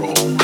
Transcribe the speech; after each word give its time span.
control. 0.00 0.39